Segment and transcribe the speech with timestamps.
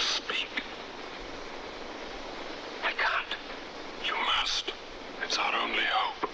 [0.00, 0.48] speak.
[2.84, 3.36] I can't.
[4.04, 4.72] You must.
[5.22, 6.30] It's our only hope.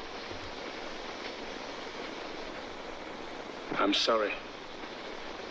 [3.78, 4.32] I'm sorry.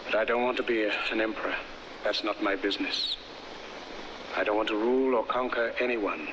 [0.05, 1.55] But I don't want to be a, an emperor.
[2.03, 3.17] That's not my business.
[4.35, 6.27] I don't want to rule or conquer anyone.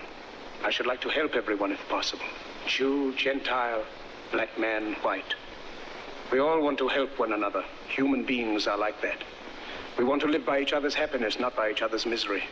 [0.64, 2.25] I should like to help everyone if possible.
[2.67, 3.85] Jew, Gentile,
[4.30, 5.35] black man, white.
[6.30, 7.64] We all want to help one another.
[7.89, 9.23] Human beings are like that.
[9.98, 12.45] We want to live by each other's happiness, not by each other's misery.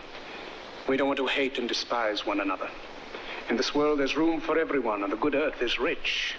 [0.89, 2.69] We don't want to hate and despise one another.
[3.49, 6.35] In this world, there's room for everyone, and the good earth is rich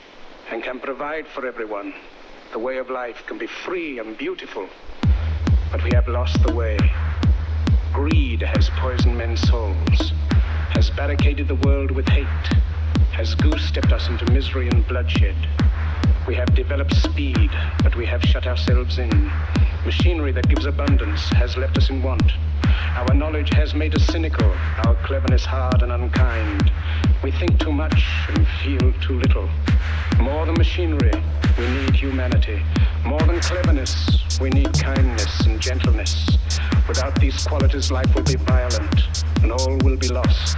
[0.50, 1.94] and can provide for everyone.
[2.52, 4.68] The way of life can be free and beautiful,
[5.72, 6.78] but we have lost the way.
[7.94, 10.14] Greed has poisoned men's souls,
[10.70, 12.28] has barricaded the world with hate,
[13.12, 15.36] has goose-stepped us into misery and bloodshed.
[16.28, 17.52] We have developed speed,
[17.84, 19.32] but we have shut ourselves in.
[19.86, 22.32] Machinery that gives abundance has left us in want.
[22.96, 24.52] Our knowledge has made us cynical,
[24.86, 26.72] our cleverness hard and unkind.
[27.24, 29.50] We think too much and feel too little.
[30.20, 31.12] More than machinery,
[31.58, 32.62] we need humanity.
[33.04, 36.28] More than cleverness, we need kindness and gentleness.
[36.88, 40.58] Without these qualities, life will be violent and all will be lost.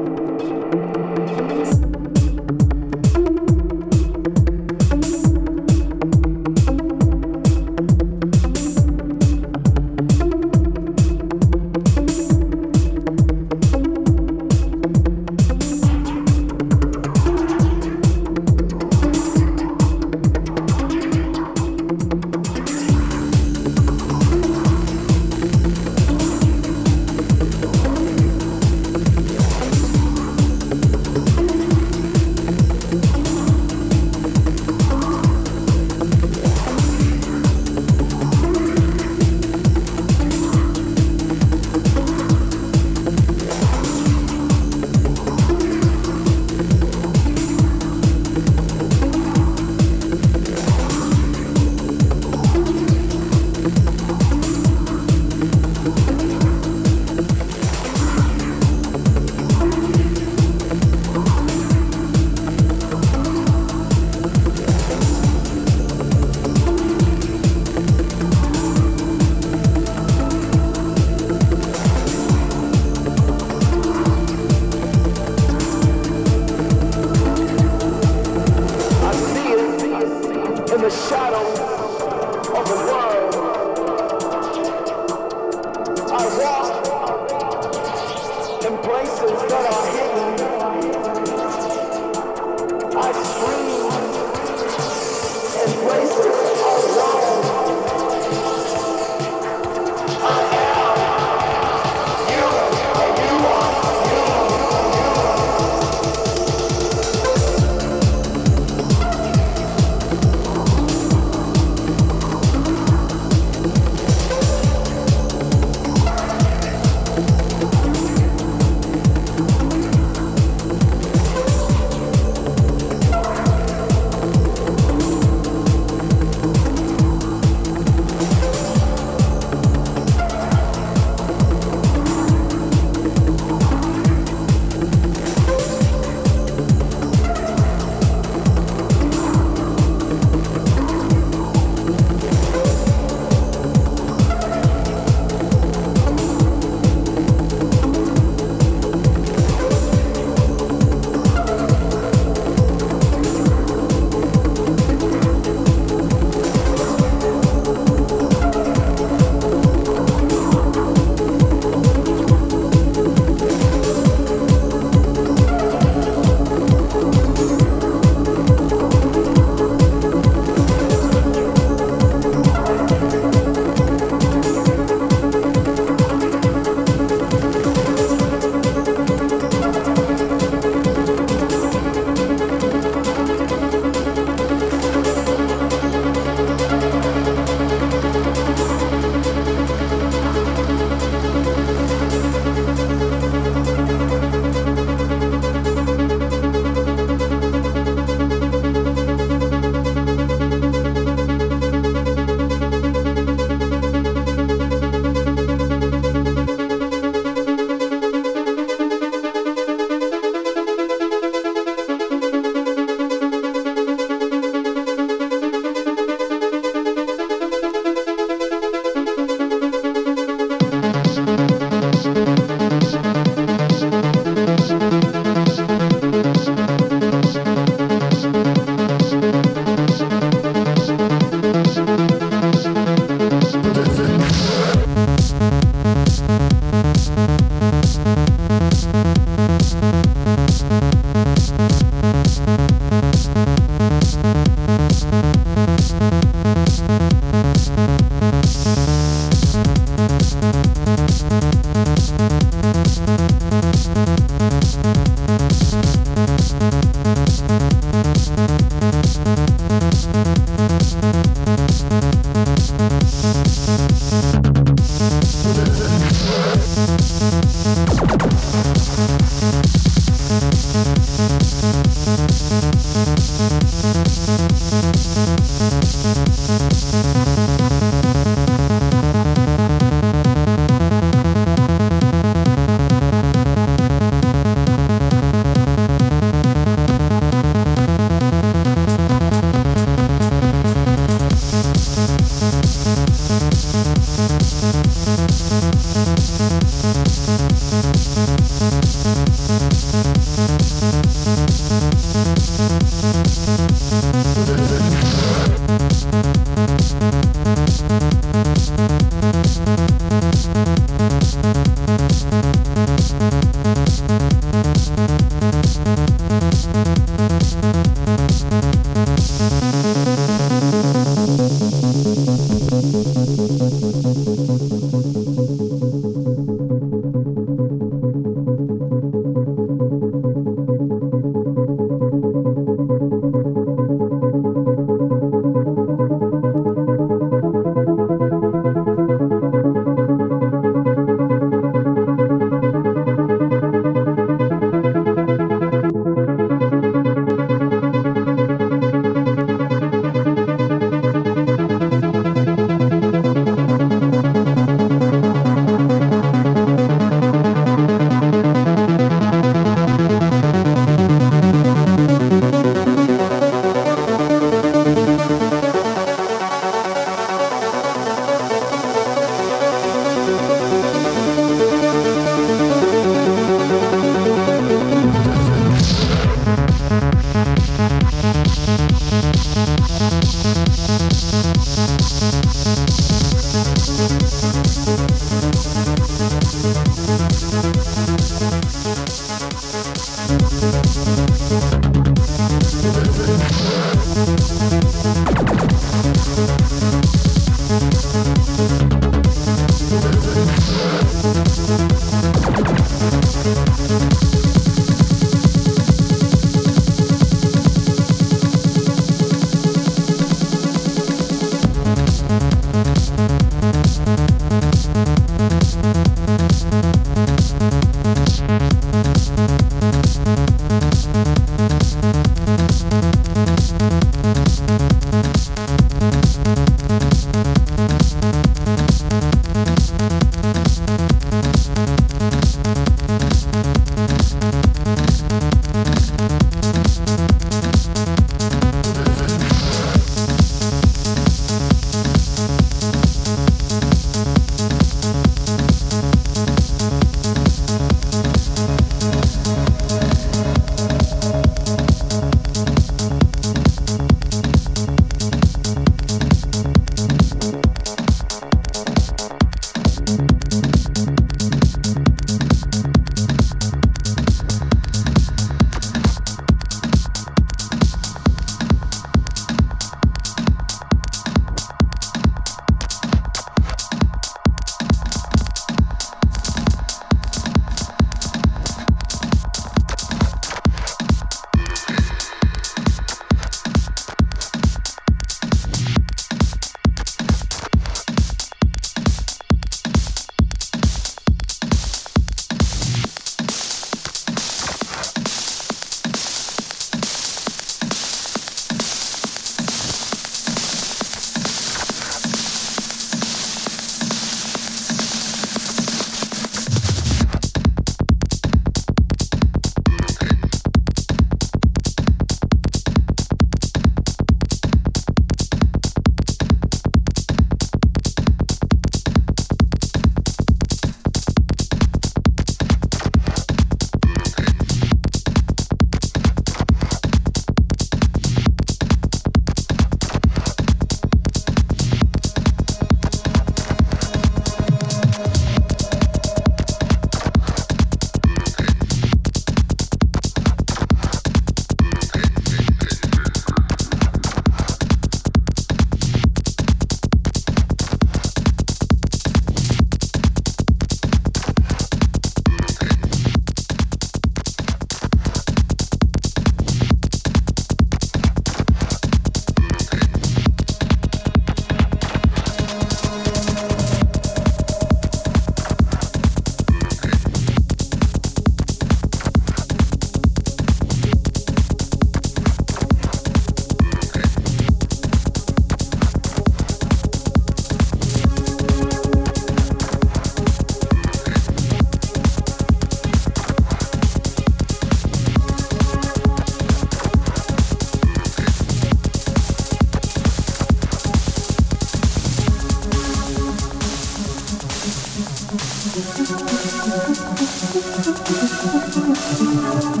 [599.33, 600.00] Thank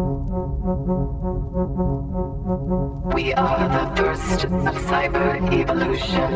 [0.00, 0.06] We
[3.34, 4.50] are the first of
[4.88, 6.32] cyber evolution.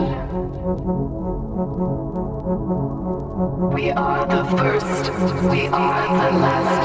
[3.73, 5.11] We are the first,
[5.51, 6.85] we are the last.